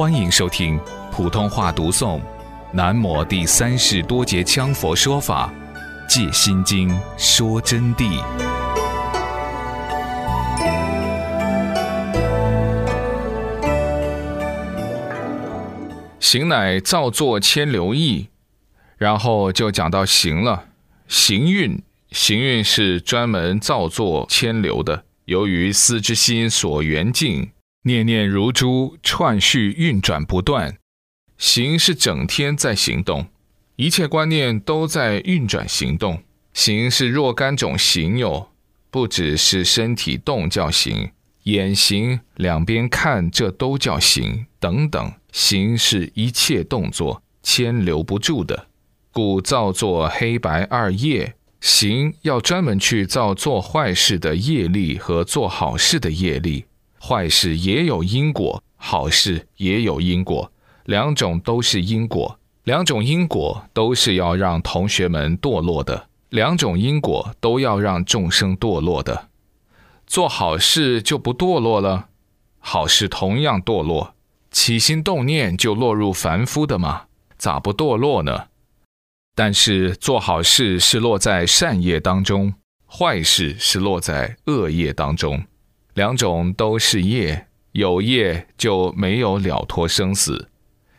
[0.00, 0.80] 欢迎收听
[1.12, 2.18] 普通话读诵
[2.72, 5.52] 《南摩第三世多杰羌佛说法·
[6.08, 6.88] 借心经
[7.18, 8.18] 说真谛》。
[16.18, 18.28] 行乃造作千流意，
[18.96, 20.64] 然后就讲到行了。
[21.08, 25.04] 行运，行运是专门造作千流的。
[25.26, 27.50] 由于思之心所缘境。
[27.82, 30.76] 念念如珠，串续运转不断。
[31.38, 33.28] 行是整天在行动，
[33.76, 36.22] 一切观念都在运转行动。
[36.52, 38.50] 行是若干种行有，
[38.90, 41.12] 不只是身体动叫行，
[41.44, 45.12] 眼行、两边看这都叫行等等。
[45.32, 48.66] 行是一切动作牵留不住的，
[49.10, 51.34] 故造作黑白二业。
[51.62, 56.66] 行要专门去造做坏事的业力和做好事的业力。
[57.02, 60.52] 坏事也有因果，好事也有因果，
[60.84, 69.28] 两种都是因果，两种因果都是要让同学们堕落的，两种因果都要让众生堕落的。
[70.06, 72.08] 做好事就不堕落了，
[72.58, 74.14] 好事同样堕落，
[74.50, 77.04] 起心动念就落入凡夫的嘛，
[77.38, 78.48] 咋不堕落呢？
[79.34, 82.52] 但是做好事是落在善业当中，
[82.86, 85.42] 坏事是落在恶业当中。
[86.00, 90.48] 两种都是业，有业就没有了脱生死，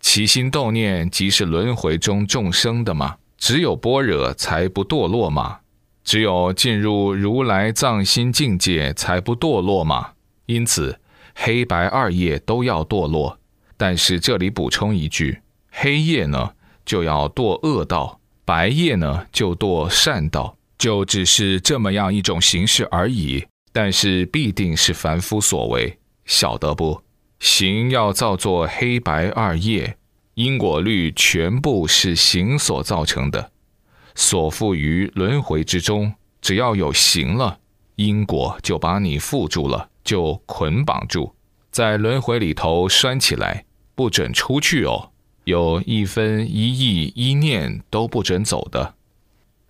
[0.00, 3.16] 起心动念即是轮回中众生的嘛。
[3.38, 5.60] 只有般若才不堕落嘛，
[6.04, 10.10] 只有进入如来藏心境界才不堕落嘛。
[10.44, 11.00] 因此，
[11.34, 13.38] 黑白二业都要堕落。
[13.78, 16.50] 但是这里补充一句：黑夜呢
[16.84, 23.46] 就要堕恶道，白夜呢就堕善道，就只是这么样一种形式而已。
[23.72, 27.02] 但是必定是凡夫所为，晓得不？
[27.40, 29.96] 行要造作黑白二业，
[30.34, 33.50] 因果律全部是行所造成的，
[34.14, 36.14] 所附于轮回之中。
[36.40, 37.58] 只要有行了，
[37.96, 41.34] 因果就把你缚住了，就捆绑住，
[41.70, 43.64] 在轮回里头拴起来，
[43.94, 45.10] 不准出去哦。
[45.44, 48.94] 有一分一意一念都不准走的。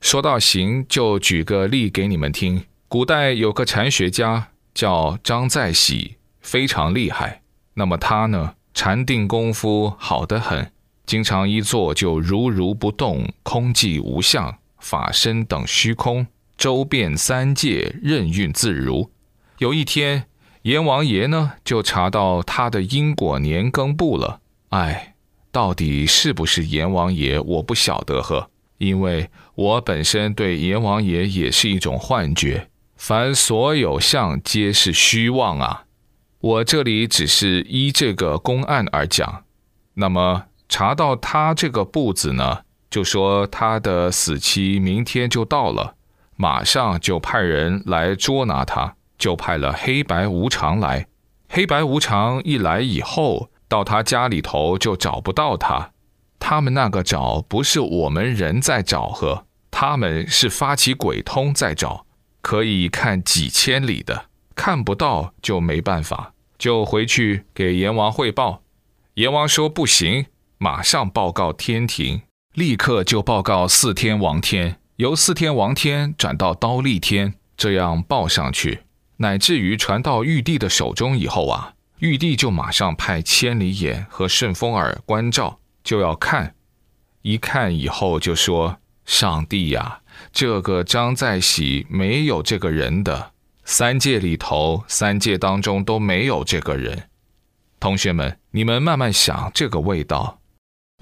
[0.00, 2.64] 说到行，就举个例给你们听。
[2.90, 7.42] 古代有个禅学家叫张在喜，非常厉害。
[7.74, 10.72] 那么他呢，禅定功夫好得很，
[11.04, 19.10] 经常一坐就如如不动，空寂无相，法身等虚空，周遍三界，任运自如。
[19.58, 20.24] 有一天，
[20.62, 24.40] 阎王爷呢就查到他的因果年庚簿了。
[24.70, 25.14] 哎，
[25.52, 32.70] 到底是不是阎王爷，我不晓得呵，因为我本身对阎王爷也是一种幻觉。
[32.98, 35.84] 凡所有相皆是虚妄啊！
[36.40, 39.44] 我这里只是依这个公案而讲。
[39.94, 45.94] 那么查到他这个步子呢，就说他的死期明天就到了，
[46.34, 51.06] 马上就派人来捉拿他，就派了黑白无常来。
[51.48, 55.92] 黑白无常一来以后，到他家里头就找不到他。
[56.40, 62.04] 他们那个找不是我们人在找呵，他们是发起鬼通在找。
[62.48, 68.62] 可以看几千里的，看不到就没办法，就回去给阎王汇报。
[69.16, 70.24] 阎王说不行，
[70.56, 72.22] 马上报告天庭，
[72.54, 78.80] 立刻就报告四天王天，由四天王天转到刀立天，这样报上去，
[79.18, 86.54] 乃至于传到玉帝的手中以后啊，玉帝就马上派千里眼和顺风耳关照，就要看，
[87.20, 90.00] 一看以后就说：“上帝呀！”
[90.32, 93.32] 这个张在喜没有这个人的
[93.64, 97.08] 三界里头，三界当中都没有这个人。
[97.80, 100.40] 同学们，你们慢慢想这个味道，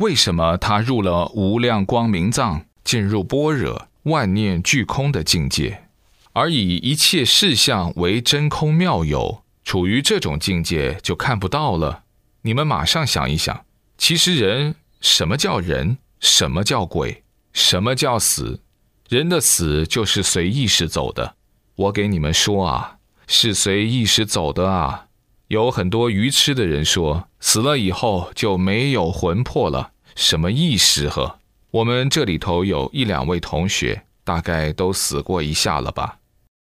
[0.00, 5.84] 为什么他入了无量光明藏，进入般若万念俱空的境界，
[6.32, 12.04] 而以一切事相为真空妙有，处于这种境界就看不到了。
[12.42, 13.64] 你们马上想一想，
[13.96, 15.98] 其实人什么叫人？
[16.20, 17.24] 什么叫鬼？
[17.52, 18.60] 什么叫死？
[19.08, 21.36] 人的死就是随意识走的，
[21.76, 22.96] 我给你们说啊，
[23.28, 25.06] 是随意识走的啊。
[25.46, 31.38] 有很多愚痴的人说，死了以后就没有魂魄了，什么意识呵？
[31.70, 36.18] 我们这里头有一两位同学，大概都死过一下了吧？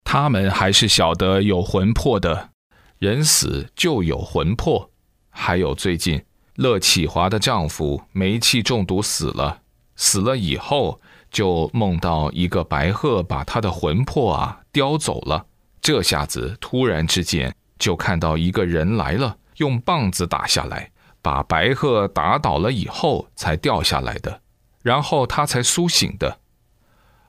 [0.04, 2.52] 他们还是晓得有魂魄的，
[3.00, 4.92] 人死就有魂魄。
[5.32, 6.24] 还有最近
[6.56, 9.62] 乐启华的丈夫煤气中毒死了，
[9.96, 11.02] 死了以后。
[11.38, 15.46] 就梦到一个白鹤把他的魂魄啊叼走了，
[15.80, 20.90] 这下子突然之间就看到一个人来了，用棒子打下来，
[21.22, 24.42] 把白鹤打倒了以后才掉下来的，
[24.82, 26.40] 然后他才苏醒的。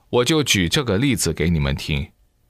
[0.09, 2.09] 我就举这个例子给你们听，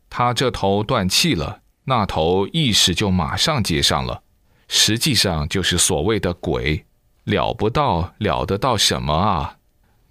[0.10, 4.24] 他这头断气了，那头意识就马上接上了，
[4.70, 6.86] 实际上就是所谓的鬼，
[7.26, 9.58] 了不到了得到什么啊？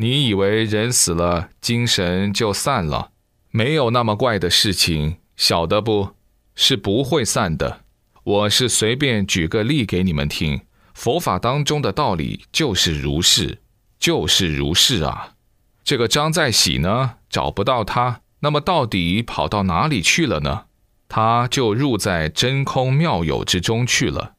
[0.00, 3.10] 你以为人死了精神就散了？
[3.50, 6.10] 没有那么怪的事情，晓得不？
[6.54, 7.80] 是不会散的。
[8.22, 10.60] 我是随便举个例给你们听，
[10.94, 13.58] 佛法当中的道理就是如是，
[13.98, 15.34] 就是如是啊。
[15.82, 20.66] 这个张在喜呢，找不到他，那么到底跑到哪里去了呢？
[21.08, 24.34] 他就入在真空妙有之中去了，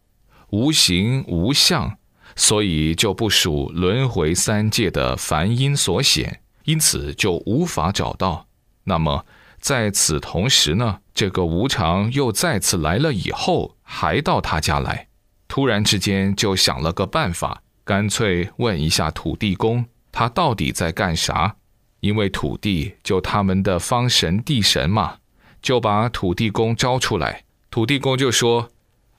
[0.51, 1.97] 无形无相，
[2.39, 8.47] 所以就不属轮回三界的凡因所显，因此就无法找到。
[8.86, 9.25] 那么
[9.59, 15.09] 在此同时呢，这个无常又再次来了以后，还到他家来，
[15.50, 19.85] 突然之间就想了个办法，干脆问一下土地公。
[20.09, 21.57] 他到底在干啥？
[22.00, 25.18] 因为土地就他们的方神地神嘛，
[25.62, 27.44] 就把土地公招出来。
[27.69, 28.69] 土地公就说：“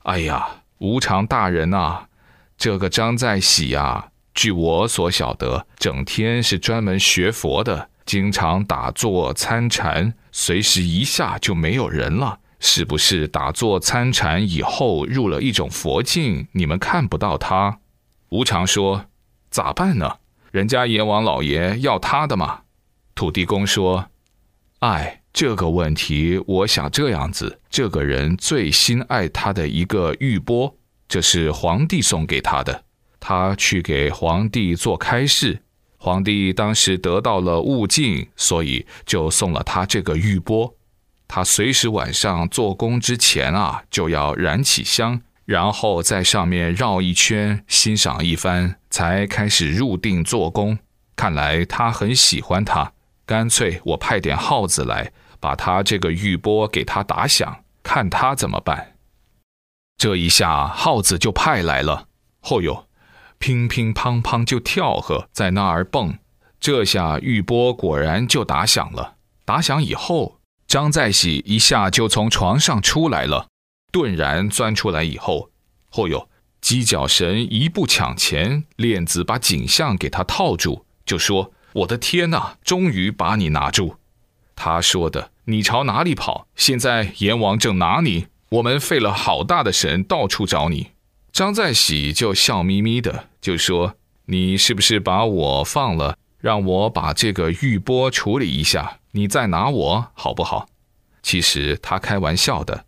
[0.05, 2.07] 哎呀，无常大人呐，
[2.61, 12.41] 这个张在喜啊，据我所晓得，整天是专门学佛的，经常打坐参禅，随时一下就没有人了。
[12.59, 17.79] 是不是打坐参禅以后入了一种佛境，你们看不到他？”
[18.29, 19.07] 无常说
[19.51, 20.19] ：“咋办呢？”
[20.53, 22.65] 人家阎王老爷要他的嘛？
[23.15, 24.11] 土地公说
[24.81, 30.77] ：“哎，这个问题，我想这样子，这个人最心爱他的一个玉钵，
[31.11, 32.85] 这是皇帝送给他的。
[33.19, 35.61] 他去给皇帝做开示，
[35.99, 40.77] 皇帝当时得到了悟净，所以就送了他这个玉钵。
[41.27, 50.79] 他随时晚上做工之前啊，就要燃起香。”然后在上面绕一圈，欣赏一番，才开始入定做工。
[51.17, 52.93] 看来他很喜欢他，
[53.27, 55.11] 干脆我派点耗子来，
[55.41, 58.90] 把他这个玉钵给他打响，看他怎么办。
[60.01, 62.07] 这一下耗子就派来了，
[62.43, 62.87] 嚯哟，
[63.37, 66.17] 乒乒乓乓就跳呵，在那儿蹦。
[66.59, 69.17] 这下玉波果然就打响了。
[69.45, 73.49] 打响以后，张在喜一下就从床上出来了。
[73.93, 75.51] 顿然钻出来以后，
[75.93, 76.31] 嚯哟！
[76.63, 83.97] 鸡脚神一步抢前，链子把景象给他套住，就说：“我的天哪，终于把你拿住！”
[84.57, 86.47] 他说的：“你朝哪里跑？
[86.57, 90.93] 现在阎王正拿你，我们费了好大的神，到处找你。”
[91.33, 100.69] 张在喜就笑眯眯的就说：“你是不是把我放了，让我把这个玉钵处理一下，你再拿我好不好？”
[101.23, 102.87] 其实他开玩笑的。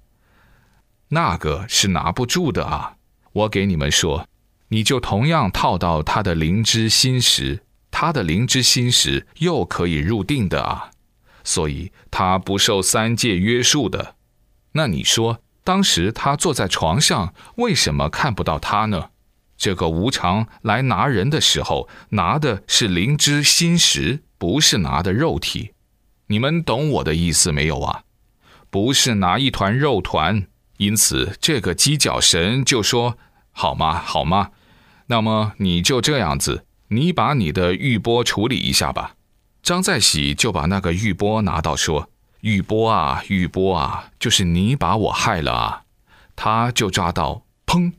[1.09, 2.97] 那个是拿不住的啊！
[3.33, 4.27] 我给你们说，
[4.69, 10.91] 你就同样套到他的灵芝心石，他的灵芝心石又可以入定的啊，
[11.45, 14.17] 所以他不受三界约束的。
[14.73, 19.11] 那你说，当时他坐在床上，为什么看不到他呢？
[19.57, 25.73] 这个无常来拿人的时候，拿的是灵芝心石，不是拿的肉体。
[26.27, 28.03] 你们懂我的意思没有啊？
[28.71, 30.47] 不是拿一团肉团。
[30.79, 33.17] 因此，这个鸡脚神就说
[33.53, 33.95] ：“好吗？
[33.95, 34.51] 好吗？
[35.07, 39.15] 那么你就这样子，你把你的玉钵处理一下吧。”
[39.63, 42.11] 张在喜就把那个玉钵拿到，说
[42.43, 45.85] ：“玉波啊，玉波啊，就是你把我害了啊！”
[46.35, 47.93] 他就抓到，砰，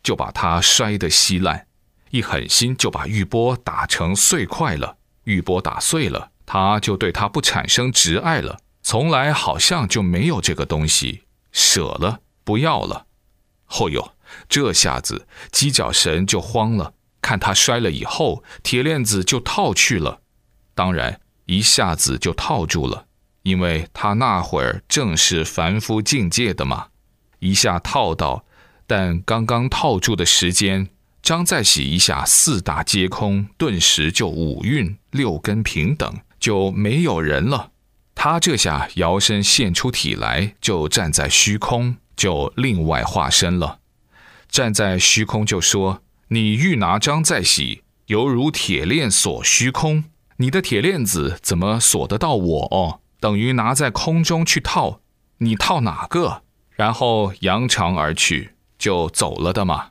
[0.00, 1.66] 就把他摔得稀烂，
[2.10, 4.96] 一狠心就把玉波打成碎块了。
[5.24, 11.24] 玉波打碎了，他就对他不产生执爱了，从来好像就没有这个东西。
[11.50, 13.06] 舍了，不要了。
[13.64, 14.12] 后哟，
[14.48, 20.20] 这下子鸡脚神就慌了，看他摔了以后，铁链子就套去了。
[20.76, 23.06] 当然，一下子就套住了，
[23.50, 26.86] 因为他那会儿正是凡夫境界的嘛。
[27.40, 28.44] 一下套到，
[28.86, 30.88] 但刚刚套住的时间，
[31.20, 37.72] 张再喜一下四大皆空，顿时就五蕴六根平等，就没有人了。
[38.14, 43.80] 他这下摇身现出体来，就站在虚空，就另外化身了。
[44.48, 50.04] 站在虚空就说：“你欲拿张再喜，犹如铁链锁虚空。
[50.36, 52.66] 你的铁链子怎么锁得到我？
[52.70, 55.00] 哦，等于拿在空中去套，
[55.38, 56.42] 你套哪个？
[56.70, 59.90] 然后扬长而去，就走了的嘛。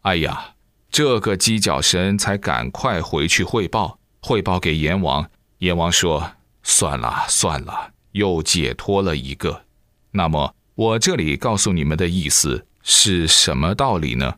[0.00, 0.54] 哎呀，
[0.90, 5.30] 这个鸡脚神才赶快回去汇报，汇报给阎王。
[5.58, 6.32] 阎王说。”
[6.62, 9.62] 算了算了，又解脱了一个。
[10.10, 14.36] 那么我这里告诉你们的意思是什么道理呢？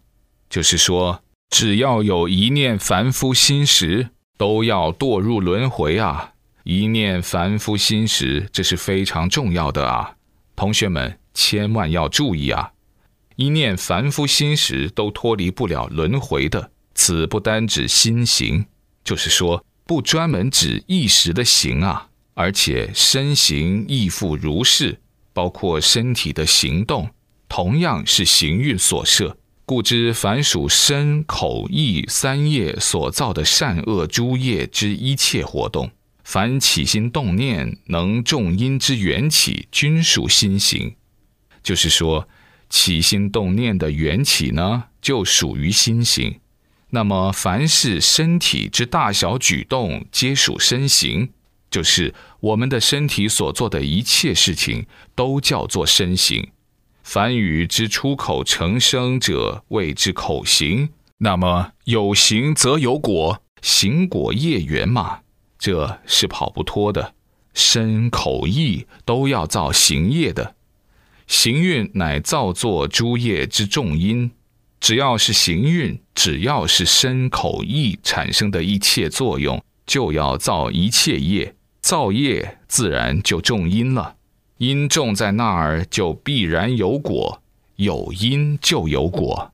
[0.48, 6.31] 就是说，只要有一念凡夫心时，都要堕入轮回啊！
[6.64, 10.14] 一念凡夫心时，这是非常重要的啊！
[10.54, 12.72] 同学们千万要注意啊！
[13.36, 16.70] 一念凡夫心时，都脱离不了轮回的。
[16.94, 18.66] 此不单指心行，
[19.02, 25.00] 就是说，不专门指一时的行啊，而且身形亦复如是，
[25.32, 27.10] 包括身体的行动，
[27.48, 29.36] 同样是行运所摄。
[29.64, 35.90] 故知凡属身、口、意三业所造的善恶诸业之一切活动，
[36.32, 40.96] 凡起心动念能重因之缘起，均属心行。
[41.62, 42.26] 就是说，
[42.70, 46.40] 起心动念的缘起呢，就属于心行。
[46.88, 51.28] 那么，凡是身体之大小举动，皆属身行，
[51.70, 56.48] 就是我们的身体所做的一切事情，都叫做身行。
[57.02, 60.88] 凡语之出口成声者，谓之口行。
[61.18, 65.20] 那么有行则有果，行果业缘嘛，
[65.62, 67.14] 这是跑不脱的。
[67.54, 70.56] 身口意都要造行业的，
[71.28, 74.32] 行运乃造作诸业之重因。
[74.80, 81.54] 只要是行运，只要是身口意产生的一切作用，就要造一切业。
[81.80, 84.16] 造业自然就种因了。
[84.58, 87.40] 因种在那儿，就必然有果；
[87.76, 89.50] 有因就有果。